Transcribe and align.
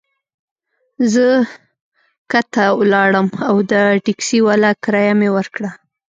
زه 1.13 1.27
کښته 2.31 2.65
ولاړم 2.79 3.27
او 3.49 3.55
د 3.71 3.73
ټکسي 4.05 4.39
والا 4.47 4.71
کرایه 4.83 5.13
مي 5.19 5.29
ورکړه. 5.37 5.69